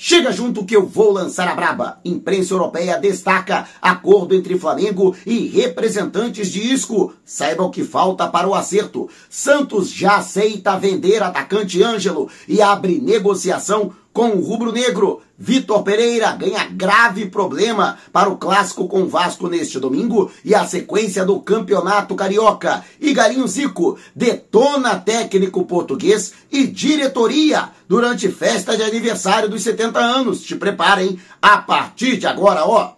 Chega 0.00 0.30
junto 0.30 0.64
que 0.64 0.76
eu 0.76 0.86
vou 0.86 1.10
lançar 1.10 1.48
a 1.48 1.56
braba. 1.56 1.98
Imprensa 2.04 2.54
europeia 2.54 2.96
destaca 3.00 3.66
acordo 3.82 4.32
entre 4.32 4.56
Flamengo 4.56 5.12
e 5.26 5.48
representantes 5.48 6.52
de 6.52 6.60
Isco. 6.72 7.12
Saiba 7.24 7.64
o 7.64 7.70
que 7.70 7.82
falta 7.82 8.28
para 8.28 8.46
o 8.46 8.54
acerto. 8.54 9.10
Santos 9.28 9.90
já 9.90 10.18
aceita 10.18 10.78
vender 10.78 11.20
atacante 11.20 11.82
Ângelo 11.82 12.30
e 12.46 12.62
abre 12.62 13.00
negociação 13.00 13.92
com 14.12 14.30
o 14.30 14.40
rubro-negro. 14.40 15.22
Vitor 15.38 15.84
Pereira 15.84 16.32
ganha 16.32 16.64
grave 16.64 17.26
problema 17.26 17.96
para 18.12 18.28
o 18.28 18.36
clássico 18.36 18.88
com 18.88 19.06
Vasco 19.06 19.48
neste 19.48 19.78
domingo 19.78 20.30
e 20.44 20.52
a 20.54 20.66
sequência 20.66 21.24
do 21.24 21.38
Campeonato 21.40 22.16
Carioca. 22.16 22.84
E 23.00 23.12
Galinho 23.12 23.46
Zico 23.46 23.96
detona 24.16 24.98
técnico 24.98 25.64
português 25.64 26.32
e 26.50 26.66
diretoria 26.66 27.70
durante 27.88 28.28
festa 28.28 28.76
de 28.76 28.82
aniversário 28.82 29.48
dos 29.48 29.62
70 29.62 30.00
anos. 30.00 30.42
Te 30.42 30.56
preparem 30.56 31.20
a 31.40 31.58
partir 31.58 32.16
de 32.16 32.26
agora, 32.26 32.64
ó. 32.64 32.94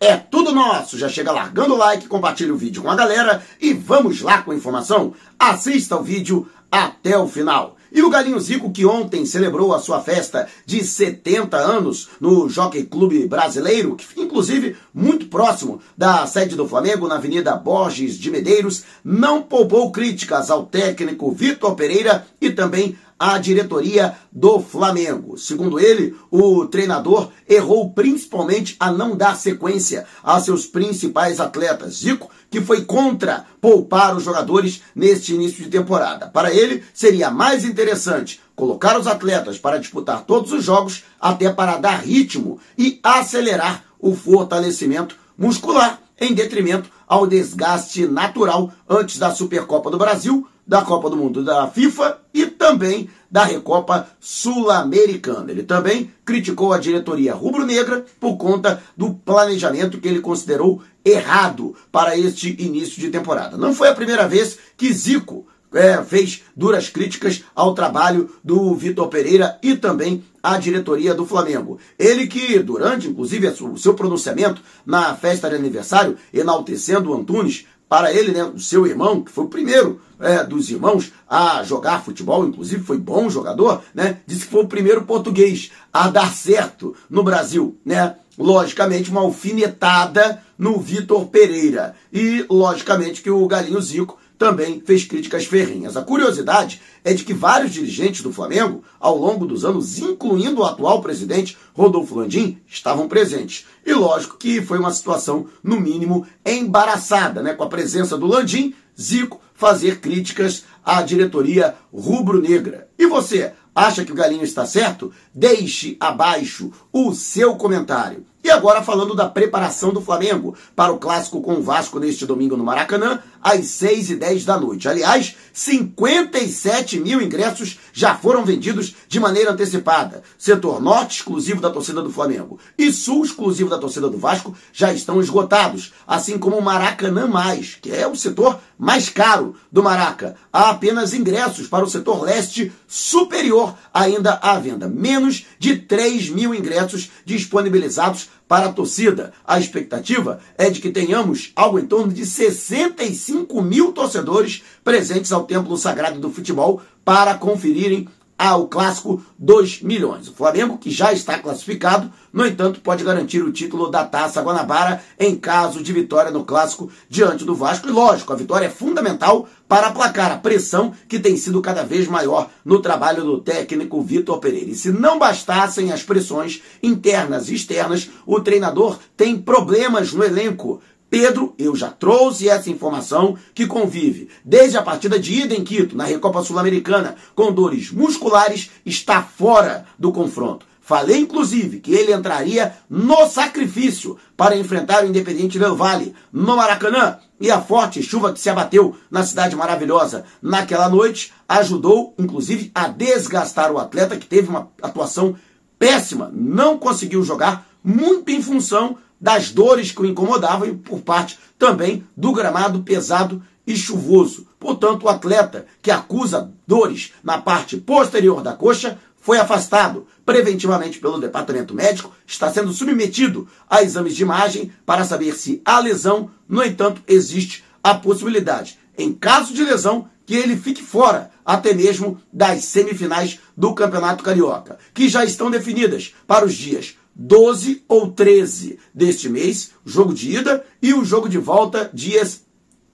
É 0.00 0.16
tudo 0.16 0.52
nosso. 0.52 0.98
Já 0.98 1.08
chega 1.08 1.32
largando 1.32 1.74
o 1.74 1.78
like, 1.78 2.08
compartilha 2.08 2.52
o 2.52 2.56
vídeo 2.56 2.82
com 2.82 2.90
a 2.90 2.96
galera 2.96 3.42
e 3.60 3.72
vamos 3.74 4.20
lá 4.22 4.42
com 4.42 4.52
a 4.52 4.54
informação. 4.54 5.14
Assista 5.38 5.96
o 5.96 6.02
vídeo 6.02 6.48
até 6.70 7.18
o 7.18 7.28
final. 7.28 7.76
E 7.92 8.02
o 8.02 8.10
Galinho 8.10 8.40
Zico, 8.40 8.72
que 8.72 8.84
ontem 8.84 9.24
celebrou 9.24 9.74
a 9.74 9.78
sua 9.78 10.00
festa 10.00 10.48
de 10.64 10.84
70 10.84 11.56
anos 11.56 12.08
no 12.20 12.48
Jockey 12.48 12.84
Clube 12.84 13.26
Brasileiro, 13.26 13.96
que 13.96 14.20
inclusive 14.20 14.76
muito 14.92 15.26
próximo 15.26 15.80
da 15.96 16.26
sede 16.26 16.56
do 16.56 16.68
Flamengo, 16.68 17.08
na 17.08 17.16
Avenida 17.16 17.54
Borges 17.56 18.18
de 18.18 18.30
Medeiros, 18.30 18.84
não 19.04 19.42
poupou 19.42 19.90
críticas 19.90 20.50
ao 20.50 20.66
técnico 20.66 21.32
Vitor 21.32 21.74
Pereira 21.74 22.26
e 22.40 22.50
também 22.50 22.96
à 23.18 23.38
diretoria 23.38 24.16
do 24.30 24.60
Flamengo. 24.60 25.38
Segundo 25.38 25.80
ele, 25.80 26.14
o 26.30 26.66
treinador 26.66 27.30
errou 27.48 27.90
principalmente 27.90 28.76
a 28.78 28.90
não 28.90 29.16
dar 29.16 29.36
sequência 29.36 30.06
a 30.22 30.38
seus 30.40 30.66
principais 30.66 31.40
atletas. 31.40 31.98
Zico, 31.98 32.30
que 32.50 32.60
foi 32.60 32.84
contra 32.84 33.46
poupar 33.60 34.16
os 34.16 34.24
jogadores 34.24 34.82
neste 34.94 35.34
início 35.34 35.64
de 35.64 35.70
temporada. 35.70 36.28
Para 36.28 36.52
ele, 36.52 36.84
seria 36.92 37.30
mais 37.30 37.64
interessante 37.64 38.40
colocar 38.54 38.98
os 38.98 39.06
atletas 39.06 39.58
para 39.58 39.78
disputar 39.78 40.24
todos 40.24 40.52
os 40.52 40.64
jogos, 40.64 41.04
até 41.20 41.52
para 41.52 41.76
dar 41.76 42.02
ritmo 42.02 42.58
e 42.76 42.98
acelerar 43.02 43.84
o 43.98 44.14
fortalecimento 44.14 45.16
muscular, 45.36 46.00
em 46.18 46.32
detrimento 46.32 46.90
ao 47.06 47.26
desgaste 47.26 48.06
natural 48.06 48.72
antes 48.88 49.18
da 49.18 49.34
Supercopa 49.34 49.90
do 49.90 49.98
Brasil, 49.98 50.48
da 50.66 50.82
Copa 50.82 51.08
do 51.08 51.16
Mundo 51.16 51.44
da 51.44 51.68
FIFA 51.68 52.18
e 52.34 52.46
também 52.46 53.08
da 53.30 53.44
Recopa 53.44 54.08
Sul-Americana. 54.18 55.50
Ele 55.50 55.62
também 55.62 56.10
criticou 56.24 56.72
a 56.72 56.78
diretoria 56.78 57.34
rubro-negra 57.34 58.04
por 58.18 58.36
conta 58.36 58.82
do 58.96 59.14
planejamento 59.14 60.00
que 60.00 60.08
ele 60.08 60.20
considerou 60.20 60.82
errado 61.04 61.74
para 61.92 62.18
este 62.18 62.56
início 62.60 63.00
de 63.00 63.10
temporada. 63.10 63.56
Não 63.56 63.72
foi 63.72 63.88
a 63.88 63.94
primeira 63.94 64.26
vez 64.26 64.58
que 64.76 64.92
Zico 64.92 65.46
é, 65.72 66.02
fez 66.02 66.42
duras 66.56 66.88
críticas 66.88 67.44
ao 67.54 67.74
trabalho 67.74 68.30
do 68.42 68.74
Vitor 68.74 69.08
Pereira 69.08 69.58
e 69.62 69.76
também 69.76 70.24
à 70.42 70.58
diretoria 70.58 71.14
do 71.14 71.26
Flamengo. 71.26 71.78
Ele 71.98 72.26
que, 72.26 72.58
durante, 72.60 73.08
inclusive, 73.08 73.48
o 73.48 73.76
seu 73.76 73.94
pronunciamento 73.94 74.62
na 74.84 75.14
festa 75.14 75.48
de 75.48 75.56
aniversário, 75.56 76.16
enaltecendo 76.32 77.10
o 77.10 77.14
Antunes, 77.14 77.66
para 77.88 78.12
ele, 78.12 78.32
né, 78.32 78.44
o 78.44 78.58
seu 78.58 78.86
irmão, 78.86 79.22
que 79.22 79.30
foi 79.30 79.44
o 79.44 79.48
primeiro 79.48 80.00
é, 80.18 80.42
dos 80.42 80.70
irmãos 80.70 81.12
a 81.28 81.62
jogar 81.62 82.04
futebol, 82.04 82.46
inclusive 82.46 82.82
foi 82.82 82.98
bom 82.98 83.28
jogador, 83.30 83.82
né, 83.94 84.18
disse 84.26 84.46
que 84.46 84.52
foi 84.52 84.64
o 84.64 84.68
primeiro 84.68 85.02
português 85.02 85.70
a 85.92 86.08
dar 86.08 86.32
certo 86.32 86.94
no 87.08 87.22
Brasil, 87.22 87.76
né? 87.84 88.16
Logicamente, 88.38 89.10
uma 89.10 89.22
alfinetada 89.22 90.42
no 90.58 90.78
Vitor 90.78 91.26
Pereira. 91.28 91.94
E, 92.12 92.44
logicamente, 92.50 93.22
que 93.22 93.30
o 93.30 93.46
Galinho 93.46 93.80
Zico 93.80 94.18
também 94.38 94.80
fez 94.84 95.04
críticas 95.04 95.46
ferrenhas. 95.46 95.96
A 95.96 96.02
curiosidade 96.02 96.80
é 97.04 97.14
de 97.14 97.24
que 97.24 97.32
vários 97.32 97.72
dirigentes 97.72 98.22
do 98.22 98.32
Flamengo, 98.32 98.82
ao 99.00 99.16
longo 99.16 99.46
dos 99.46 99.64
anos, 99.64 99.98
incluindo 99.98 100.60
o 100.60 100.64
atual 100.64 101.00
presidente 101.00 101.56
Rodolfo 101.74 102.14
Landim, 102.14 102.58
estavam 102.66 103.08
presentes. 103.08 103.66
E 103.84 103.92
lógico 103.92 104.36
que 104.36 104.60
foi 104.60 104.78
uma 104.78 104.92
situação, 104.92 105.46
no 105.62 105.80
mínimo, 105.80 106.26
embaraçada, 106.44 107.42
né? 107.42 107.54
Com 107.54 107.64
a 107.64 107.68
presença 107.68 108.16
do 108.16 108.26
Landim, 108.26 108.74
Zico 109.00 109.40
fazer 109.54 110.00
críticas 110.00 110.64
à 110.84 111.02
diretoria 111.02 111.74
rubro-negra. 111.92 112.88
E 112.98 113.06
você, 113.06 113.52
acha 113.76 114.06
que 114.06 114.12
o 114.12 114.14
Galinho 114.14 114.42
está 114.42 114.64
certo? 114.64 115.12
Deixe 115.34 115.98
abaixo 116.00 116.72
o 116.90 117.14
seu 117.14 117.56
comentário. 117.56 118.24
E 118.46 118.50
agora 118.50 118.80
falando 118.80 119.12
da 119.12 119.28
preparação 119.28 119.92
do 119.92 120.00
Flamengo 120.00 120.54
para 120.76 120.92
o 120.92 120.98
clássico 120.98 121.42
com 121.42 121.54
o 121.54 121.62
Vasco 121.62 121.98
neste 121.98 122.24
domingo 122.24 122.56
no 122.56 122.62
Maracanã, 122.62 123.18
às 123.42 123.66
6 123.66 124.10
e 124.10 124.14
10 124.14 124.44
da 124.44 124.56
noite. 124.56 124.88
Aliás, 124.88 125.34
57 125.52 127.00
mil 127.00 127.20
ingressos 127.20 127.76
já 127.92 128.14
foram 128.14 128.44
vendidos 128.44 128.94
de 129.08 129.18
maneira 129.18 129.50
antecipada. 129.50 130.22
Setor 130.38 130.80
norte, 130.80 131.16
exclusivo 131.16 131.60
da 131.60 131.70
torcida 131.70 132.00
do 132.00 132.12
Flamengo, 132.12 132.56
e 132.78 132.92
sul, 132.92 133.24
exclusivo 133.24 133.68
da 133.68 133.78
torcida 133.78 134.08
do 134.08 134.16
Vasco, 134.16 134.54
já 134.72 134.92
estão 134.92 135.20
esgotados. 135.20 135.92
Assim 136.06 136.38
como 136.38 136.56
o 136.56 136.62
Maracanã 136.62 137.26
Mais, 137.26 137.76
que 137.82 137.90
é 137.90 138.06
o 138.06 138.14
setor 138.14 138.60
mais 138.78 139.08
caro 139.08 139.54
do 139.70 139.82
Maraca. 139.82 140.36
Há 140.52 140.70
apenas 140.70 141.14
ingressos 141.14 141.66
para 141.66 141.84
o 141.84 141.90
setor 141.90 142.22
leste 142.22 142.72
superior 142.86 143.74
ainda 143.92 144.34
à 144.34 144.58
venda. 144.58 144.88
Menos 144.88 145.46
de 145.58 145.76
3 145.76 146.30
mil 146.30 146.54
ingressos 146.54 147.10
disponibilizados 147.24 148.28
para 148.48 148.66
a 148.66 148.72
torcida. 148.72 149.32
A 149.46 149.58
expectativa 149.58 150.40
é 150.56 150.70
de 150.70 150.80
que 150.80 150.90
tenhamos 150.90 151.52
algo 151.56 151.78
em 151.78 151.86
torno 151.86 152.12
de 152.12 152.24
65 152.24 153.60
mil 153.62 153.92
torcedores 153.92 154.62
presentes 154.84 155.32
ao 155.32 155.44
Templo 155.44 155.76
Sagrado 155.76 156.20
do 156.20 156.30
Futebol 156.30 156.82
para 157.04 157.34
conferirem 157.34 158.08
ao 158.38 158.68
clássico 158.68 159.22
2 159.38 159.82
milhões. 159.82 160.28
O 160.28 160.34
Flamengo, 160.34 160.78
que 160.78 160.90
já 160.90 161.12
está 161.12 161.38
classificado, 161.38 162.10
no 162.32 162.46
entanto, 162.46 162.80
pode 162.80 163.02
garantir 163.02 163.42
o 163.42 163.52
título 163.52 163.90
da 163.90 164.04
Taça 164.04 164.42
Guanabara 164.42 165.02
em 165.18 165.34
caso 165.34 165.82
de 165.82 165.92
vitória 165.92 166.30
no 166.30 166.44
clássico 166.44 166.90
diante 167.08 167.44
do 167.44 167.54
Vasco. 167.54 167.88
E 167.88 167.92
lógico, 167.92 168.32
a 168.32 168.36
vitória 168.36 168.66
é 168.66 168.70
fundamental 168.70 169.48
para 169.68 169.88
aplacar 169.88 170.30
a 170.32 170.38
pressão 170.38 170.92
que 171.08 171.18
tem 171.18 171.36
sido 171.36 171.62
cada 171.62 171.82
vez 171.82 172.06
maior 172.06 172.50
no 172.64 172.80
trabalho 172.80 173.24
do 173.24 173.40
técnico 173.40 174.02
Vitor 174.02 174.38
Pereira. 174.38 174.70
E 174.70 174.74
se 174.74 174.90
não 174.90 175.18
bastassem 175.18 175.92
as 175.92 176.02
pressões 176.02 176.62
internas 176.82 177.48
e 177.48 177.54
externas, 177.54 178.10
o 178.26 178.40
treinador 178.40 178.98
tem 179.16 179.36
problemas 179.36 180.12
no 180.12 180.22
elenco. 180.22 180.80
Pedro, 181.08 181.54
eu 181.58 181.76
já 181.76 181.90
trouxe 181.90 182.48
essa 182.48 182.68
informação, 182.68 183.36
que 183.54 183.66
convive 183.66 184.28
desde 184.44 184.76
a 184.76 184.82
partida 184.82 185.18
de 185.18 185.32
ida 185.32 185.54
em 185.54 185.62
Quito, 185.62 185.96
na 185.96 186.04
Recopa 186.04 186.42
Sul-Americana, 186.42 187.14
com 187.34 187.52
dores 187.52 187.90
musculares, 187.90 188.70
está 188.84 189.22
fora 189.22 189.86
do 189.98 190.12
confronto. 190.12 190.66
Falei, 190.80 191.18
inclusive, 191.18 191.80
que 191.80 191.92
ele 191.92 192.12
entraria 192.12 192.76
no 192.88 193.26
sacrifício 193.26 194.16
para 194.36 194.56
enfrentar 194.56 195.02
o 195.02 195.08
Independente 195.08 195.58
Del 195.58 195.74
Vale, 195.74 196.14
no 196.32 196.56
Maracanã. 196.56 197.18
E 197.40 197.50
a 197.50 197.60
forte 197.60 198.02
chuva 198.02 198.32
que 198.32 198.38
se 198.38 198.48
abateu 198.48 198.94
na 199.10 199.24
cidade 199.24 199.56
maravilhosa 199.56 200.24
naquela 200.40 200.88
noite 200.88 201.32
ajudou, 201.48 202.14
inclusive, 202.16 202.70
a 202.72 202.86
desgastar 202.86 203.72
o 203.72 203.78
atleta, 203.78 204.16
que 204.16 204.26
teve 204.26 204.48
uma 204.48 204.70
atuação 204.80 205.34
péssima, 205.76 206.30
não 206.32 206.78
conseguiu 206.78 207.22
jogar, 207.24 207.66
muito 207.82 208.30
em 208.30 208.40
função 208.40 208.96
das 209.20 209.50
dores 209.50 209.90
que 209.90 210.02
o 210.02 210.06
incomodavam 210.06 210.68
e 210.68 210.74
por 210.74 211.00
parte 211.00 211.38
também 211.58 212.06
do 212.16 212.32
gramado 212.32 212.82
pesado 212.82 213.42
e 213.66 213.76
chuvoso. 213.76 214.46
Portanto, 214.60 215.04
o 215.04 215.08
atleta 215.08 215.66
que 215.82 215.90
acusa 215.90 216.52
dores 216.66 217.12
na 217.22 217.38
parte 217.38 217.76
posterior 217.76 218.42
da 218.42 218.52
coxa 218.52 218.98
foi 219.26 219.38
afastado 219.38 220.06
preventivamente 220.24 221.00
pelo 221.00 221.18
departamento 221.18 221.74
médico, 221.74 222.12
está 222.24 222.52
sendo 222.52 222.72
submetido 222.72 223.48
a 223.68 223.82
exames 223.82 224.14
de 224.14 224.22
imagem 224.22 224.72
para 224.84 225.04
saber 225.04 225.34
se 225.34 225.60
há 225.64 225.80
lesão. 225.80 226.30
No 226.48 226.62
entanto, 226.62 227.02
existe 227.08 227.64
a 227.82 227.94
possibilidade, 227.94 228.78
em 228.96 229.12
caso 229.12 229.52
de 229.52 229.64
lesão, 229.64 230.08
que 230.24 230.34
ele 230.34 230.56
fique 230.56 230.82
fora 230.82 231.30
até 231.44 231.72
mesmo 231.72 232.20
das 232.32 232.64
semifinais 232.64 233.38
do 233.56 233.72
Campeonato 233.74 234.24
Carioca, 234.24 234.78
que 234.92 235.08
já 235.08 235.24
estão 235.24 235.50
definidas 235.50 236.14
para 236.26 236.44
os 236.44 236.54
dias 236.54 236.96
12 237.18 237.82
ou 237.88 238.10
13 238.10 238.78
deste 238.94 239.28
mês, 239.28 239.70
jogo 239.84 240.12
de 240.12 240.36
ida, 240.36 240.64
e 240.82 240.92
o 240.92 241.04
jogo 241.04 241.28
de 241.28 241.38
volta, 241.38 241.90
dias 241.92 242.44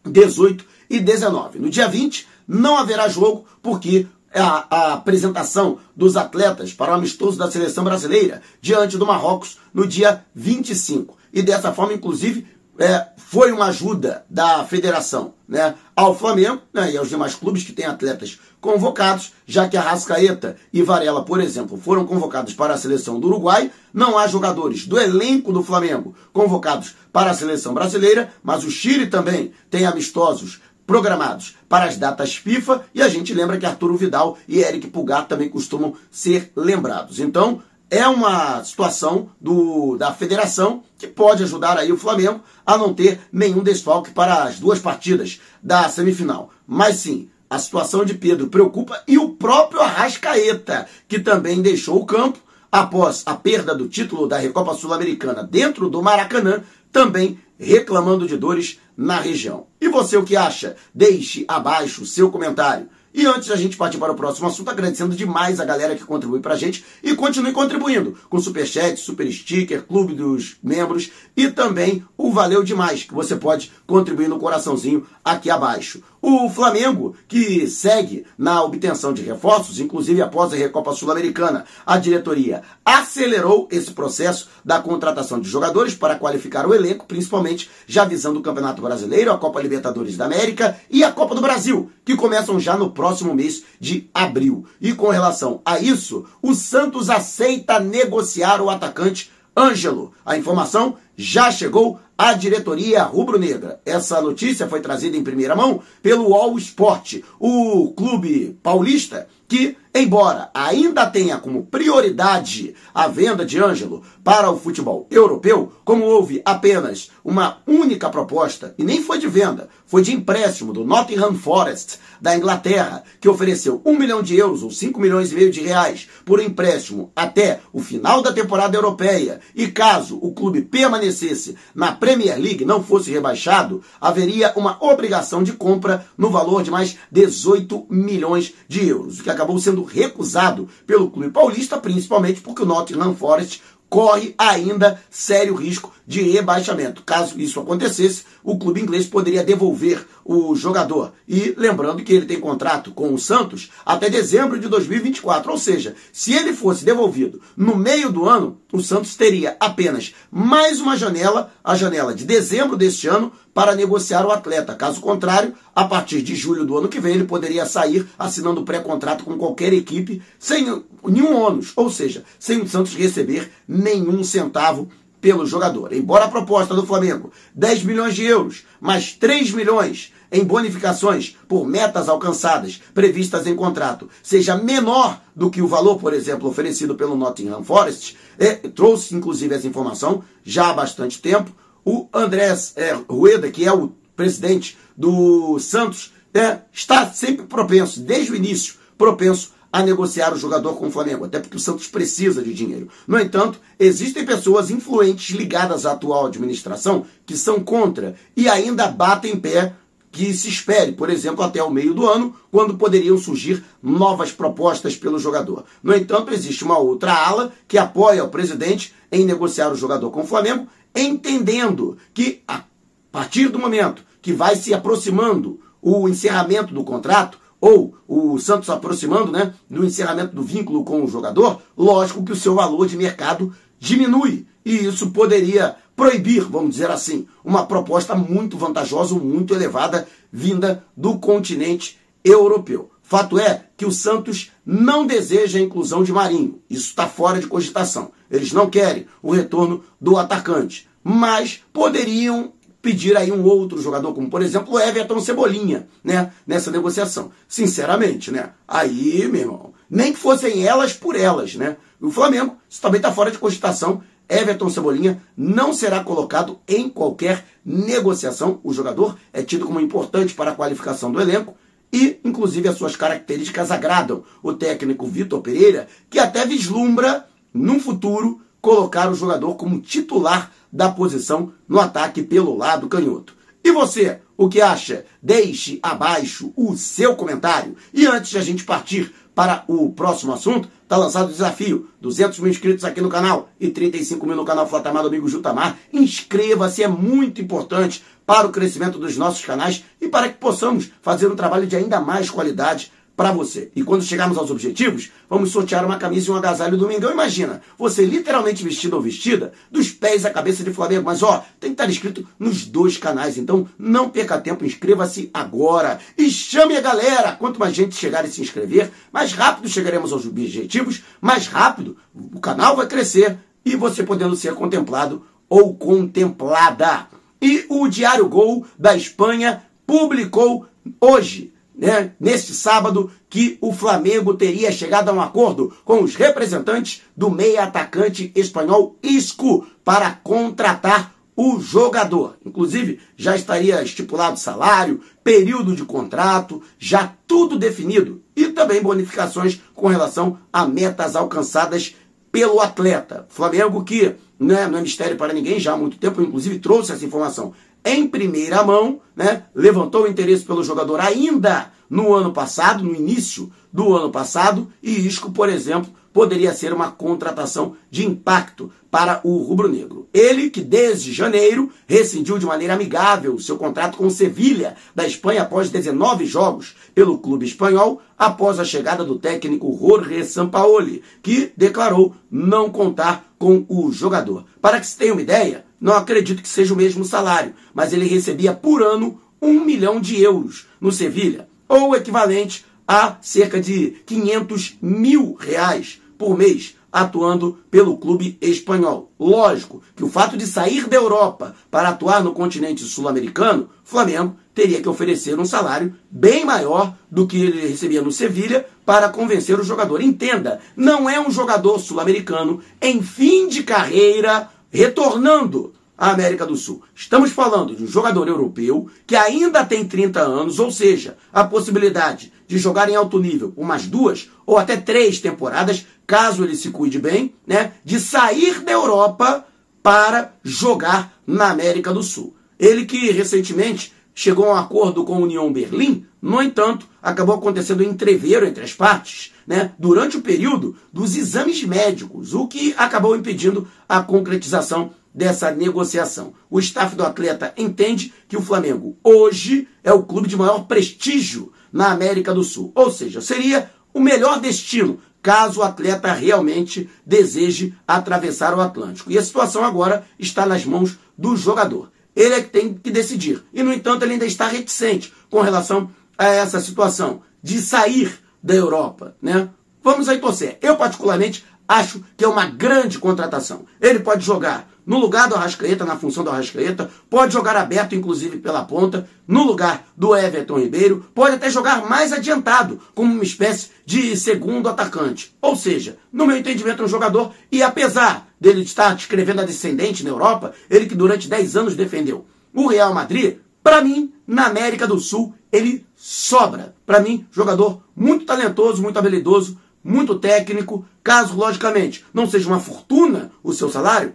18 0.05 0.65
e 0.89 1.01
19. 1.01 1.59
No 1.59 1.69
dia 1.69 1.89
20, 1.89 2.29
não 2.47 2.77
haverá 2.79 3.09
jogo, 3.09 3.45
porque 3.61 4.07
a, 4.33 4.67
a, 4.71 4.93
apresentação 4.95 5.79
dos 5.97 6.17
atletas 6.17 6.73
para 6.73 6.93
o 6.93 6.95
amistoso 6.95 7.37
da 7.37 7.51
seleção 7.51 7.85
brasileira 7.85 8.41
diante 8.61 8.97
do 8.97 9.07
Marrocos 9.07 9.59
no 9.75 9.87
dia 9.87 10.25
25. 10.35 11.17
E 11.33 11.43
dessa 11.43 11.73
forma, 11.73 11.95
inclusive, 11.95 12.47
é, 12.79 13.07
foi 13.17 13.53
uma 13.53 13.67
ajuda 13.67 14.25
da 14.29 14.65
federação 14.65 15.35
né, 15.49 15.75
ao 15.95 16.15
Flamengo 16.15 16.63
né, 16.73 16.93
e 16.93 16.97
aos 16.97 17.09
demais 17.09 17.35
clubes 17.35 17.63
que 17.63 17.73
têm 17.73 17.85
atletas 17.85 18.39
convocados, 18.61 19.33
já 19.47 19.69
que 19.69 19.77
a 19.77 19.81
Rascaeta 19.81 20.57
e 20.73 20.83
Varela, 20.83 21.25
por 21.25 21.41
exemplo, 21.41 21.77
foram 21.77 22.07
convocados 22.07 22.55
para 22.55 22.75
a 22.75 22.79
seleção 22.79 23.19
do 23.19 23.27
Uruguai. 23.27 23.71
Não 23.93 24.17
há 24.17 24.27
jogadores 24.27 24.87
do 24.87 24.99
elenco 24.99 25.53
do 25.53 25.63
Flamengo 25.63 26.15
convocados 26.33 26.95
para 27.13 27.31
a 27.31 27.35
seleção 27.35 27.75
brasileira, 27.75 28.33
mas 28.43 28.65
o 28.65 28.71
Chile 28.71 29.07
também 29.07 29.53
tem 29.69 29.85
amistosos 29.85 30.61
programados 30.87 31.57
para 31.69 31.87
as 31.87 31.97
datas 31.97 32.37
FIFA 32.37 32.85
e 32.95 33.03
a 33.03 33.09
gente 33.09 33.33
lembra 33.33 33.59
que 33.59 33.67
Arturo 33.67 33.97
Vidal 33.97 34.37
e 34.49 34.59
Eric 34.59 34.89
Pulgar 34.89 35.27
também 35.27 35.49
costumam 35.49 35.95
ser 36.11 36.53
lembrados. 36.57 37.19
Então, 37.19 37.63
é 37.93 38.09
uma 38.09 38.65
situação 38.65 39.29
do, 39.39 39.99
da 39.99 40.15
federação 40.15 40.83
que 40.97 41.07
pode 41.07 41.43
ajudar 41.43 41.77
aí 41.77 41.93
o 41.93 41.99
Flamengo 41.99 42.41
a 42.65 42.79
não 42.79 42.95
ter 42.95 43.21
nenhum 43.31 43.63
desfalque 43.63 44.13
para 44.13 44.45
as 44.45 44.59
duas 44.59 44.79
partidas 44.79 45.43
da 45.63 45.87
semifinal. 45.91 46.49
Mas 46.67 46.97
sim, 46.97 47.29
a 47.51 47.59
situação 47.59 48.03
de 48.03 48.15
Pedro 48.15 48.47
preocupa 48.47 49.03
e 49.07 49.19
o 49.19 49.35
próprio 49.35 49.83
Arrascaeta, 49.83 50.87
que 51.07 51.21
também 51.21 51.61
deixou 51.61 52.01
o 52.01 52.07
campo 52.07 52.39
após 52.73 53.25
a 53.27 53.35
perda 53.35 53.75
do 53.75 53.87
título 53.87 54.27
da 54.27 54.39
Recopa 54.39 54.73
Sul-Americana 54.73 55.45
dentro 55.45 55.91
do 55.91 56.03
Maracanã, 56.03 56.63
também 56.91 57.39
reclamando 57.59 58.27
de 58.27 58.39
dores 58.39 58.81
na 58.97 59.21
região. 59.21 59.67
E 59.79 59.91
você 59.91 60.17
o 60.17 60.25
que 60.25 60.35
acha? 60.35 60.77
Deixe 60.95 61.45
abaixo 61.47 62.05
o 62.05 62.07
seu 62.07 62.31
comentário. 62.31 62.89
E 63.15 63.27
antes 63.27 63.49
da 63.49 63.57
gente 63.57 63.77
partir 63.77 63.99
para 63.99 64.13
o 64.13 64.17
próximo 64.17 64.47
assunto, 64.47 64.71
agradecendo 64.71 65.15
demais 65.15 65.61
a 65.61 65.65
galera 65.65 65.95
que 65.95 66.05
contribui 66.05 66.41
para 66.41 66.55
a 66.55 66.57
gente 66.57 66.85
e 67.03 67.15
continue 67.15 67.53
contribuindo 67.53 68.17
com 68.29 68.41
superchat, 68.41 68.99
super 68.99 69.31
sticker, 69.31 69.83
clube 69.83 70.15
dos 70.15 70.57
membros 70.63 71.11
e 71.37 71.49
também 71.51 72.05
o 72.17 72.33
valeu 72.33 72.63
demais 72.63 73.03
que 73.03 73.13
você 73.13 73.37
pode 73.37 73.71
contribuir 73.87 74.29
no 74.29 74.39
coraçãozinho 74.39 75.07
aqui 75.25 75.51
abaixo. 75.51 76.03
O 76.25 76.49
Flamengo, 76.49 77.17
que 77.27 77.67
segue 77.67 78.25
na 78.39 78.63
obtenção 78.63 79.13
de 79.13 79.23
reforços, 79.23 79.81
inclusive 79.81 80.23
após 80.23 80.53
a 80.53 80.57
Recopa 80.57 80.93
Sul-Americana, 80.93 81.65
a 81.85 81.99
diretoria 81.99 82.63
acelerou 82.85 83.67
esse 83.73 83.91
processo 83.91 84.49
da 84.65 84.79
contratação 84.79 85.41
de 85.41 85.49
jogadores 85.49 85.97
para 85.97 86.15
qualificar 86.15 86.65
o 86.65 86.73
elenco, 86.73 87.07
principalmente 87.07 87.69
já 87.89 88.05
visando 88.05 88.39
o 88.39 88.43
Campeonato 88.43 88.81
Brasileiro, 88.81 89.33
a 89.33 89.39
Copa 89.39 89.61
Libertadores 89.61 90.17
da 90.17 90.27
América 90.27 90.79
e 90.89 91.03
a 91.03 91.11
Copa 91.11 91.35
do 91.35 91.41
Brasil, 91.41 91.91
que 92.05 92.15
começam 92.15 92.61
já 92.61 92.77
no 92.77 92.93
próximo 92.93 93.35
mês 93.35 93.65
de 93.81 94.09
abril. 94.15 94.65
E 94.81 94.93
com 94.93 95.09
relação 95.09 95.61
a 95.65 95.81
isso, 95.81 96.25
o 96.41 96.55
Santos 96.55 97.11
aceita 97.11 97.81
negociar 97.81 98.63
o 98.63 98.71
atacante 98.71 99.29
Ângelo. 99.57 100.13
A 100.25 100.37
informação 100.37 100.97
já 101.17 101.51
chegou 101.51 101.99
à 102.17 102.33
diretoria 102.33 103.03
rubro-negra. 103.03 103.81
Essa 103.85 104.21
notícia 104.21 104.69
foi 104.69 104.81
trazida 104.81 105.17
em 105.17 105.25
primeira 105.25 105.55
mão 105.55 105.83
pelo 106.03 106.35
All 106.35 106.57
Sport, 106.59 107.21
o 107.39 107.93
clube 107.97 108.59
paulista 108.63 109.29
que, 109.49 109.77
embora 109.95 110.51
ainda 110.55 111.07
tenha 111.07 111.39
como 111.39 111.67
prioridade 111.67 112.75
a 112.95 113.09
venda 113.09 113.45
de 113.45 113.59
Ângelo 113.59 114.03
para 114.25 114.51
o 114.51 114.59
futebol 114.59 115.07
europeu, 115.11 115.73
como 115.85 116.05
houve 116.05 116.41
apenas 116.45 117.11
uma 117.25 117.59
única 117.67 118.09
proposta, 118.09 118.75
e 118.79 118.85
nem 118.85 119.03
foi 119.03 119.19
de 119.19 119.27
venda, 119.27 119.69
foi 119.87 120.03
de 120.03 120.13
empréstimo 120.13 120.73
do 120.73 120.85
Nottingham 120.85 121.35
Forest 121.35 121.99
da 122.21 122.37
Inglaterra, 122.37 123.03
que 123.21 123.29
ofereceu 123.29 123.83
um 123.85 123.99
milhão 123.99 124.23
de 124.23 124.37
euros 124.37 124.63
ou 124.63 124.71
5 124.71 124.99
milhões 125.01 125.33
e 125.33 125.35
meio 125.35 125.51
de 125.51 125.61
reais 125.61 126.09
por 126.25 126.41
empréstimo 126.41 127.13
até 127.15 127.61
o 127.73 127.81
final 127.81 128.23
da 128.23 128.33
temporada 128.33 128.77
europeia, 128.77 129.41
e 129.55 129.67
caso 129.69 130.19
o 130.23 130.33
clube 130.33 130.63
permanecesse 130.63 131.57
na 131.75 131.93
Premier 131.93 132.39
League, 132.39 132.65
não 132.65 132.83
fosse 132.83 133.11
rebaixado, 133.11 133.83
haveria 134.01 134.53
uma 134.57 134.79
obrigação 134.81 135.43
de 135.43 135.53
compra 135.53 136.07
no 136.17 136.31
valor 136.31 136.63
de 136.63 136.71
mais 136.71 136.97
18 137.11 137.87
milhões 137.91 138.55
de 138.69 138.89
euros, 138.89 139.21
o 139.21 139.23
que 139.23 139.31
acabou 139.31 139.59
sendo 139.59 139.82
recusado 139.85 140.69
pelo 140.87 141.11
clube 141.11 141.31
paulista, 141.31 141.79
principalmente 141.79 142.41
porque 142.41 142.63
o 142.63 142.67
Nottingham 142.67 143.15
Forest 143.15 143.61
corre 143.93 144.35
ainda 144.39 144.99
sério 145.11 145.55
risco 145.55 145.93
de 146.07 146.23
rebaixamento. 146.23 147.03
Caso 147.03 147.39
isso 147.39 147.61
acontecesse, 147.61 148.25
o 148.43 148.59
clube 148.59 148.81
inglês 148.81 149.07
poderia 149.07 149.45
devolver 149.45 150.07
o 150.25 150.55
jogador. 150.57 151.13
E 151.29 151.55
lembrando 151.59 152.03
que 152.03 152.15
ele 152.15 152.25
tem 152.25 152.41
contrato 152.41 152.91
com 152.93 153.13
o 153.13 153.19
Santos 153.19 153.71
até 153.85 154.09
dezembro 154.09 154.59
de 154.59 154.67
2024. 154.67 155.53
Ou 155.53 155.59
seja, 155.59 155.95
se 156.11 156.33
ele 156.33 156.55
fosse 156.55 156.87
devolvido 156.87 157.39
no 157.55 157.77
meio 157.77 158.11
do 158.11 158.27
ano, 158.27 158.59
o 158.73 158.81
Santos 158.81 159.15
teria 159.15 159.57
apenas 159.61 160.15
mais 160.31 160.81
uma 160.81 160.97
janela, 160.97 161.53
a 161.63 161.77
janela 161.77 162.15
de 162.15 162.25
dezembro 162.25 162.79
deste 162.79 163.07
ano, 163.07 163.31
para 163.55 163.75
negociar 163.75 164.25
o 164.25 164.31
atleta. 164.31 164.75
Caso 164.75 165.01
contrário, 165.01 165.55
a 165.75 165.85
partir 165.85 166.23
de 166.23 166.35
julho 166.35 166.65
do 166.65 166.77
ano 166.77 166.89
que 166.89 167.01
vem, 167.01 167.15
ele 167.15 167.25
poderia 167.25 167.67
sair 167.67 168.09
assinando 168.19 168.63
pré-contrato 168.63 169.25
com 169.25 169.37
qualquer 169.37 169.73
equipe 169.75 170.23
sem 170.39 170.65
nenhum 171.07 171.37
ônus, 171.37 171.73
ou 171.77 171.91
seja, 171.91 172.25
sem 172.39 172.61
o 172.61 172.69
Santos 172.69 172.95
receber 172.95 173.51
nenhum 173.83 174.23
centavo 174.23 174.89
pelo 175.21 175.47
jogador. 175.47 175.93
Embora 175.93 176.25
a 176.25 176.29
proposta 176.29 176.75
do 176.75 176.87
Flamengo, 176.87 177.31
10 177.55 177.85
milhões 177.85 178.15
de 178.15 178.25
euros, 178.25 178.65
mais 178.81 179.13
3 179.13 179.53
milhões 179.53 180.13
em 180.33 180.43
bonificações 180.43 181.37
por 181.47 181.67
metas 181.67 182.09
alcançadas 182.09 182.81
previstas 182.95 183.47
em 183.47 183.55
contrato, 183.55 184.09
seja 184.23 184.57
menor 184.57 185.21
do 185.37 185.51
que 185.51 185.63
o 185.63 185.69
valor, 185.69 185.99
por 185.99 186.13
exemplo, 186.15 186.49
oferecido 186.49 186.95
pelo 186.95 187.17
Nottingham 187.17 187.63
Forest, 187.63 188.17
é, 188.39 188.55
trouxe 188.55 189.15
inclusive 189.15 189.55
essa 189.55 189.67
informação 189.67 190.25
já 190.43 190.71
há 190.71 190.73
bastante 190.73 191.21
tempo. 191.21 191.53
O 191.85 192.09
Andrés 192.13 192.73
é, 192.77 192.93
Rueda, 193.09 193.51
que 193.51 193.65
é 193.65 193.73
o 193.73 193.93
presidente 194.17 194.77
do 194.97 195.59
Santos, 195.61 196.13
é, 196.35 196.59
está 196.73 197.09
sempre 197.13 197.47
propenso, 197.47 198.01
desde 198.01 198.33
o 198.33 198.37
início, 198.37 198.75
propenso 198.97 199.53
a 199.73 199.83
negociar 199.83 200.35
o 200.35 200.39
jogador 200.39 200.75
com 200.75 200.89
o 200.89 200.91
Flamengo, 200.91 201.25
até 201.25 201.41
porque 201.41 201.57
o 201.57 201.61
Santos 201.61 201.87
precisa 201.87 202.43
de 202.43 202.53
dinheiro. 202.53 202.89
No 203.09 203.19
entanto, 203.19 203.59
existem 203.79 204.27
pessoas 204.27 204.71
influentes 204.71 205.35
ligadas 205.35 205.87
à 205.87 205.93
atual 205.93 206.27
administração 206.27 207.07
que 207.25 207.37
são 207.37 207.59
contra 207.61 208.15
e 208.37 208.49
ainda 208.49 208.89
batem 208.89 209.41
pé 209.41 209.75
que 210.13 210.35
se 210.35 210.51
espere, 210.51 210.93
por 210.93 211.09
exemplo, 211.09 211.43
até 211.43 211.63
o 211.63 211.71
meio 211.71 211.95
do 211.95 212.07
ano, 212.07 212.37
quando 212.51 212.77
poderiam 212.77 213.17
surgir 213.17 213.65
novas 213.83 214.31
propostas 214.31 214.95
pelo 214.95 215.19
jogador. 215.19 215.65
No 215.83 215.97
entanto, 215.97 216.35
existe 216.35 216.65
uma 216.65 216.77
outra 216.77 217.15
ala 217.15 217.51
que 217.67 217.79
apoia 217.79 218.23
o 218.23 218.29
presidente 218.29 218.95
em 219.11 219.25
negociar 219.25 219.73
o 219.73 219.75
jogador 219.75 220.11
com 220.11 220.21
o 220.21 220.27
Flamengo, 220.27 220.69
entendendo 220.95 221.97
que 222.13 222.43
a 222.47 222.63
partir 223.11 223.49
do 223.49 223.59
momento 223.59 224.05
que 224.21 224.35
vai 224.35 224.55
se 224.55 224.75
aproximando 224.75 225.59
o 225.81 226.07
encerramento 226.07 226.75
do 226.75 226.85
contrato, 226.85 227.39
ou 227.63 227.95
o 228.09 228.41
Santos 228.41 228.69
aproximando 228.69 229.31
né, 229.31 229.55
do 229.71 229.85
encerramento 229.85 230.35
do 230.35 230.43
vínculo 230.43 230.83
com 230.83 231.05
o 231.05 231.07
jogador, 231.07 231.63
lógico 231.79 232.25
que 232.25 232.33
o 232.33 232.37
seu 232.37 232.57
valor 232.57 232.89
de 232.89 232.97
mercado 232.97 233.55
diminui. 233.79 234.45
E 234.65 234.85
isso 234.85 235.13
poderia 235.13 235.77
proibir, 235.95 236.43
vamos 236.43 236.73
dizer 236.73 236.91
assim, 236.91 237.25
uma 237.45 237.65
proposta 237.65 238.17
muito 238.17 238.59
vantajosa, 238.59 239.15
muito 239.15 239.55
elevada, 239.55 240.09
vinda 240.33 240.85
do 240.97 241.21
continente 241.21 241.97
europeu. 242.25 242.91
Fato 243.01 243.39
é 243.39 243.67
que 243.77 243.87
o 243.87 243.93
Santos 243.93 244.51
não 244.67 245.07
deseja 245.07 245.61
a 245.61 245.63
inclusão 245.63 246.03
de 246.03 246.13
Marinho. 246.13 246.61
Isso 246.69 246.89
está 246.89 247.07
fora 247.07 247.39
de 247.39 247.47
cogitação. 247.47 248.11
Eles 248.29 248.53
não 248.53 248.69
querem 248.69 249.07
o 249.23 249.31
retorno 249.31 249.85
do 250.01 250.17
atacante. 250.17 250.89
Mas 251.05 251.61
poderiam 251.73 252.53
pedir 252.83 253.17
aí 253.17 253.31
um 253.31 253.45
outro 253.45 253.81
jogador, 253.81 254.13
como 254.13 254.29
por 254.29 254.43
exemplo 254.43 254.75
o 254.75 254.81
Everton 254.81 255.21
Cebolinha, 255.21 255.89
né? 256.03 256.33
Nessa 256.45 256.71
negociação. 256.71 257.31
Sinceramente, 257.49 258.33
né? 258.33 258.51
Aí, 258.67 259.27
meu 259.29 259.41
irmão, 259.41 259.73
nem 259.89 260.13
que 260.13 260.19
fossem 260.19 260.67
elas 260.67 260.93
por 260.93 261.15
elas, 261.15 261.55
né? 261.55 261.77
O 262.01 262.11
Flamengo, 262.11 262.57
isso 262.69 262.83
também 262.83 262.99
está 262.99 263.13
fora 263.13 263.31
de 263.31 263.39
cogitação. 263.39 264.03
Everton 264.29 264.69
Cebolinha 264.69 265.23
não 265.37 265.73
será 265.73 266.03
colocado 266.03 266.59
em 266.67 266.89
qualquer 266.89 267.47
negociação. 267.65 268.61
O 268.65 268.73
jogador 268.73 269.17
é 269.33 269.43
tido 269.43 269.67
como 269.67 269.81
importante 269.81 270.35
para 270.35 270.51
a 270.51 270.55
qualificação 270.55 271.13
do 271.13 271.21
elenco 271.21 271.55
e, 271.93 272.19
inclusive, 272.25 272.69
as 272.69 272.79
suas 272.79 272.97
características 272.97 273.71
agradam 273.71 274.25
o 274.43 274.55
técnico 274.55 275.07
Vitor 275.07 275.43
Pereira, 275.43 275.87
que 276.09 276.19
até 276.19 276.47
vislumbra, 276.47 277.27
num 277.53 277.79
futuro, 277.79 278.41
colocar 278.63 279.11
o 279.11 279.15
jogador 279.15 279.57
como 279.57 279.81
titular 279.81 280.51
da 280.73 280.91
posição 280.91 281.53
no 281.69 281.81
ataque 281.81 282.23
pelo 282.23 282.57
lado 282.57 282.89
canhoto. 282.89 283.35
E 283.65 283.71
você, 283.71 284.21
o 284.37 284.49
que 284.49 284.61
acha? 284.61 285.05
Deixe 285.23 285.79
abaixo 285.83 286.53
o 286.57 286.77
seu 286.77 287.15
comentário. 287.15 287.77
E 287.93 288.07
antes 288.07 288.31
de 288.31 288.39
a 288.39 288.43
gente 288.43 288.65
partir 288.65 289.13
para 289.35 289.65
o 289.69 289.91
próximo 289.93 290.33
assunto, 290.33 290.69
está 290.83 290.97
lançado 290.97 291.29
o 291.29 291.33
desafio: 291.33 291.89
200 292.01 292.39
mil 292.41 292.51
inscritos 292.51 292.85
aqui 292.85 293.01
no 293.01 293.09
canal 293.09 293.51
e 293.61 293.69
35 293.69 294.27
mil 294.27 294.37
no 294.37 294.45
canal 294.45 294.69
Flatamar 294.69 295.05
amigo 295.05 295.29
Jutamar. 295.29 295.79
Inscreva-se, 295.93 296.83
é 296.83 296.89
muito 296.89 297.41
importante 297.41 298.03
para 298.27 298.47
o 298.47 298.53
crescimento 298.53 298.99
dos 298.99 299.17
nossos 299.17 299.45
canais 299.45 299.85
e 300.01 300.09
para 300.09 300.29
que 300.29 300.39
possamos 300.39 300.91
fazer 301.03 301.29
um 301.29 301.37
trabalho 301.37 301.67
de 301.67 301.77
ainda 301.77 302.01
mais 302.01 302.31
qualidade 302.31 302.93
para 303.23 303.31
você. 303.31 303.71
E 303.77 303.85
quando 303.85 304.03
chegarmos 304.03 304.37
aos 304.37 304.51
objetivos, 304.51 305.13
vamos 305.31 305.53
sortear 305.53 305.87
uma 305.87 305.97
camisa 305.97 306.29
e 306.29 306.33
um 306.33 306.37
agasalho 306.37 306.77
do 306.77 306.89
Mengão. 306.89 307.13
Imagina, 307.13 307.63
você 307.79 308.05
literalmente 308.05 308.65
vestido 308.65 308.97
ou 308.97 309.01
vestida, 309.01 309.53
dos 309.71 309.93
pés 309.93 310.27
à 310.27 310.31
cabeça 310.31 310.65
de 310.65 310.73
Flamengo. 310.73 311.05
Mas 311.05 311.23
ó, 311.23 311.45
tem 311.61 311.71
que 311.71 311.75
estar 311.75 311.89
inscrito 311.89 312.27
nos 312.37 312.65
dois 312.65 312.97
canais. 312.97 313.39
Então 313.39 313.69
não 313.79 314.11
perca 314.11 314.41
tempo, 314.41 314.65
inscreva-se 314.65 315.31
agora. 315.33 316.01
E 316.19 316.29
chame 316.29 316.77
a 316.77 316.81
galera. 316.81 317.31
Quanto 317.37 317.61
mais 317.61 317.77
gente 317.77 317.95
chegar 317.95 318.25
e 318.25 318.29
se 318.29 318.43
inscrever, 318.43 318.91
mais 319.13 319.33
rápido 319.33 319.69
chegaremos 319.69 320.13
aos 320.13 320.27
objetivos, 320.27 321.05
mais 321.21 321.47
rápido 321.47 321.97
o 322.13 322.41
canal 322.41 322.75
vai 322.75 322.89
crescer 322.89 323.39
e 323.65 323.77
você 323.77 324.03
podendo 324.03 324.35
ser 324.35 324.53
contemplado 324.55 325.25
ou 325.49 325.77
contemplada. 325.77 327.07
E 327.41 327.67
o 327.69 327.87
Diário 327.87 328.29
Gol 328.29 328.67
da 328.77 328.97
Espanha 328.97 329.63
publicou 329.87 330.67
hoje, 331.01 331.52
né, 331.83 332.13
neste 332.21 332.55
sábado, 332.55 333.11
que 333.29 333.59
o 333.61 333.73
Flamengo 333.73 334.35
teria 334.35 334.71
chegado 334.71 335.09
a 335.09 335.13
um 335.13 335.21
acordo 335.21 335.77
com 335.85 336.01
os 336.01 336.15
representantes 336.15 337.03
do 337.17 337.29
meia 337.29 337.65
atacante 337.65 338.31
espanhol 338.37 338.97
Isco 339.03 339.67
para 339.83 340.13
contratar 340.13 341.13
o 341.35 341.59
jogador. 341.59 342.37
Inclusive, 342.47 343.01
já 343.17 343.35
estaria 343.35 343.83
estipulado 343.83 344.39
salário, 344.39 345.01
período 345.25 345.75
de 345.75 345.85
contrato, 345.85 346.63
já 346.79 347.13
tudo 347.27 347.59
definido. 347.59 348.23
E 348.37 348.49
também 348.49 348.81
bonificações 348.81 349.61
com 349.75 349.89
relação 349.89 350.39
a 350.53 350.65
metas 350.65 351.17
alcançadas 351.17 351.97
pelo 352.33 352.61
atleta. 352.61 353.27
Flamengo 353.29 353.85
que 353.85 354.17
né, 354.41 354.67
não 354.67 354.79
é 354.79 354.83
mistério 354.83 355.17
para 355.17 355.35
ninguém, 355.35 355.61
já 355.61 355.75
há 355.75 355.77
muito 355.77 355.99
tempo, 355.99 356.23
inclusive 356.23 356.59
trouxe 356.59 356.91
essa 356.91 357.05
informação 357.05 357.53
em 357.85 358.07
primeira 358.07 358.63
mão, 358.65 359.01
né, 359.15 359.45
levantou 359.55 360.05
o 360.05 360.09
interesse 360.09 360.45
pelo 360.45 360.65
jogador 360.65 360.99
ainda 361.01 361.71
no 361.93 362.15
ano 362.15 362.33
passado, 362.33 362.83
no 362.83 362.95
início 362.95 363.53
do 363.71 363.95
ano 363.95 364.11
passado, 364.11 364.73
e 364.83 365.07
Isco, 365.07 365.31
por 365.31 365.51
exemplo, 365.51 365.93
poderia 366.11 366.55
ser 366.55 366.73
uma 366.73 366.91
contratação 366.91 367.77
de 367.91 368.07
impacto 368.07 368.73
para 368.91 369.21
o 369.23 369.37
rubro-negro. 369.43 370.09
Ele 370.13 370.49
que 370.49 370.63
desde 370.63 371.13
janeiro 371.13 371.71
rescindiu 371.87 372.39
de 372.39 372.47
maneira 372.47 372.73
amigável 372.73 373.39
seu 373.39 373.59
contrato 373.59 373.99
com 373.99 374.07
o 374.07 374.11
Sevilha 374.11 374.75
da 374.95 375.07
Espanha 375.07 375.43
após 375.43 375.69
19 375.69 376.25
jogos 376.25 376.75
pelo 376.95 377.19
clube 377.19 377.45
espanhol, 377.45 378.01
após 378.19 378.59
a 378.59 378.65
chegada 378.65 379.05
do 379.05 379.19
técnico 379.19 379.79
Jorge 379.79 380.25
Sampaoli, 380.25 381.03
que 381.23 381.53
declarou 381.55 382.17
não 382.31 382.71
contar 382.71 383.35
com 383.39 383.67
o 383.69 383.93
jogador. 383.93 384.47
Para 384.63 384.81
que 384.81 384.87
se 384.87 384.97
tenha 384.97 385.13
uma 385.13 385.21
ideia, 385.21 385.67
não 385.79 385.93
acredito 385.93 386.43
que 386.43 386.49
seja 386.49 386.73
o 386.73 386.77
mesmo 386.77 387.05
salário, 387.05 387.53
mas 387.75 387.93
ele 387.93 388.07
recebia 388.07 388.55
por 388.55 388.83
ano 388.83 389.21
um 389.43 389.61
milhão 389.61 390.01
de 390.01 390.23
euros 390.23 390.69
no 390.81 390.91
Sevilha, 390.91 391.49
ou 391.73 391.97
equivalente 391.97 392.67
a 392.87 393.17
cerca 393.23 393.59
de 393.59 394.03
500 394.05 394.77
mil 394.83 395.35
reais 395.41 396.03
por 396.19 396.37
mês 396.37 396.77
atuando 396.93 397.59
pelo 397.71 397.97
clube 397.97 398.37
espanhol. 398.43 399.11
Lógico 399.19 399.83
que 399.97 400.05
o 400.05 400.11
fato 400.11 400.37
de 400.37 400.47
sair 400.47 400.87
da 400.87 400.97
Europa 400.99 401.57
para 401.71 401.89
atuar 401.89 402.23
no 402.23 402.35
continente 402.35 402.85
sul-americano, 402.85 403.71
Flamengo 403.83 404.37
teria 404.55 404.83
que 404.83 404.89
oferecer 404.89 405.41
um 405.41 405.47
salário 405.47 405.97
bem 406.11 406.45
maior 406.45 406.95
do 407.11 407.27
que 407.27 407.41
ele 407.41 407.67
recebia 407.67 408.03
no 408.03 408.13
Sevilha 408.13 408.67
para 408.85 409.09
convencer 409.09 409.59
o 409.59 409.65
jogador. 409.65 410.03
Entenda, 410.03 410.61
não 410.77 411.09
é 411.09 411.19
um 411.19 411.31
jogador 411.31 411.79
sul-americano 411.79 412.61
em 412.83 413.01
fim 413.01 413.49
de 413.49 413.63
carreira 413.63 414.51
retornando 414.71 415.73
à 416.03 416.11
América 416.11 416.45
do 416.45 416.57
Sul. 416.57 416.83
Estamos 416.97 417.31
falando 417.31 417.77
de 417.77 417.85
um 417.85 417.87
jogador 417.87 418.27
europeu 418.27 418.91
que 419.07 419.15
ainda 419.15 419.65
tem 419.65 419.87
30 419.87 420.19
anos, 420.19 420.59
ou 420.59 420.69
seja, 420.69 421.17
a 421.33 421.45
possibilidade 421.45 422.33
de 422.49 422.59
jogar 422.59 422.91
em 422.91 422.97
alto 422.97 423.21
nível 423.21 423.53
umas 423.57 423.87
duas 423.87 424.29
ou 424.45 424.59
até 424.59 424.77
três 424.77 425.21
temporadas, 425.21 425.87
caso 426.05 426.43
ele 426.43 426.57
se 426.57 426.71
cuide 426.71 426.99
bem, 426.99 427.33
né, 427.47 427.75
de 427.85 428.01
sair 428.01 428.65
da 428.65 428.73
Europa 428.73 429.47
para 429.81 430.35
jogar 430.43 431.23
na 431.25 431.51
América 431.51 431.93
do 431.93 432.03
Sul. 432.03 432.35
Ele 432.59 432.85
que 432.85 433.13
recentemente 433.13 433.93
chegou 434.13 434.47
a 434.47 434.55
um 434.55 434.57
acordo 434.57 435.05
com 435.05 435.15
a 435.15 435.19
União 435.19 435.53
Berlim, 435.53 436.05
no 436.21 436.43
entanto, 436.43 436.85
acabou 437.01 437.37
acontecendo 437.37 437.81
um 437.81 437.91
entreveiro 437.91 438.45
entre 438.45 438.65
as 438.65 438.75
partes, 438.75 439.33
né, 439.47 439.73
durante 439.79 440.17
o 440.17 440.23
período 440.23 440.75
dos 440.93 441.17
exames 441.17 441.63
médicos, 441.63 442.35
o 442.35 442.49
que 442.49 442.75
acabou 442.77 443.15
impedindo 443.15 443.69
a 443.89 444.03
concretização 444.03 444.91
dessa 445.15 445.51
negociação. 445.51 446.33
O 446.51 446.59
staff 446.59 446.97
do 446.97 447.05
atleta 447.05 447.53
entende 447.57 448.13
que 448.29 448.37
o 448.37 448.43
Flamengo 448.43 448.97
hoje 449.03 449.69
é 449.85 449.93
o 449.93 450.03
clube 450.03 450.29
de 450.29 450.37
maior 450.37 450.67
prestígio 450.67 451.53
na 451.73 451.91
América 451.91 452.35
do 452.35 452.45
Sul, 452.45 452.71
ou 452.75 452.91
seja, 452.91 453.21
seria 453.21 453.71
o 453.95 454.01
melhor 454.01 454.41
destino 454.41 455.01
caso 455.23 455.61
o 455.61 455.63
atleta 455.63 456.13
realmente 456.13 456.91
deseje 457.07 457.75
atravessar 457.87 458.55
o 458.55 458.61
Atlântico. 458.61 459.11
E 459.11 459.17
a 459.17 459.23
situação 459.23 459.65
agora 459.65 460.05
está 460.19 460.45
nas 460.45 460.65
mãos 460.65 460.99
do 461.17 461.37
jogador. 461.37 461.93
Ele 462.15 462.35
é 462.35 462.43
que 462.43 462.51
tem 462.51 462.75
que 462.75 462.91
decidir. 462.91 463.43
E, 463.55 463.63
no 463.63 463.73
entanto, 463.73 464.03
ele 464.03 464.15
ainda 464.15 464.27
está 464.27 464.49
reticente 464.49 465.13
com 465.31 465.41
relação 465.41 465.91
a 466.19 466.27
essa 466.27 466.61
situação 466.61 467.23
de 467.43 467.61
sair 467.61 468.19
da 468.43 468.55
Europa. 468.55 469.17
Né? 469.23 469.49
Vamos 469.83 470.09
aí 470.09 470.19
torcer. 470.19 470.59
Eu, 470.61 470.77
particularmente, 470.77 471.45
acho 471.67 472.05
que 472.17 472.25
é 472.25 472.29
uma 472.29 472.47
grande 472.47 472.99
contratação. 472.99 473.65
Ele 473.81 474.01
pode 474.01 474.25
jogar 474.25 474.69
no 474.85 474.99
lugar 474.99 475.29
do 475.29 475.35
Arrascaeta, 475.35 475.85
na 475.85 475.97
função 475.97 476.25
do 476.25 476.31
Arrascaeta, 476.31 476.91
pode 477.09 477.33
jogar 477.33 477.57
aberto, 477.57 477.95
inclusive 477.95 478.39
pela 478.39 478.65
ponta, 478.65 479.09
no 479.27 479.45
lugar 479.45 479.87
do 479.97 480.17
Everton 480.17 480.59
Ribeiro, 480.59 481.05
pode 481.15 481.37
até 481.37 481.49
jogar 481.51 481.89
mais 481.89 482.13
adiantado, 482.13 482.81
como 482.95 483.13
uma 483.13 483.23
espécie 483.23 483.71
de 483.87 484.17
segundo 484.17 484.69
atacante. 484.69 485.35
Ou 485.41 485.57
seja, 485.57 485.99
no 486.13 486.27
meu 486.27 486.37
entendimento, 486.37 486.83
é 486.83 486.85
um 486.85 486.89
jogador, 486.89 487.33
e 487.51 487.63
apesar 487.63 488.29
dele 488.41 488.63
estar 488.63 488.97
escrevendo 488.97 489.41
a 489.41 489.45
descendente 489.45 490.03
na 490.03 490.11
Europa, 490.11 490.53
ele 490.69 490.87
que 490.87 490.95
durante 490.95 491.29
10 491.29 491.57
anos 491.57 491.77
defendeu 491.77 492.27
o 492.53 492.67
Real 492.67 492.93
Madrid, 492.93 493.39
para 493.63 493.81
mim, 493.81 494.13
na 494.27 494.47
América 494.47 494.87
do 494.87 494.99
Sul, 494.99 495.35
ele 495.51 495.87
sobra. 495.95 496.75
Para 496.85 497.01
mim, 497.01 497.27
jogador 497.31 497.83
muito 497.95 498.25
talentoso, 498.25 498.83
muito 498.83 498.99
habilidoso, 498.99 499.59
muito 499.85 500.19
técnico. 500.19 500.85
Caso, 501.03 501.37
logicamente, 501.37 502.05
não 502.13 502.29
seja 502.29 502.49
uma 502.49 502.61
fortuna 502.61 503.31
o 503.43 503.53
seu 503.53 503.71
salário, 503.71 504.15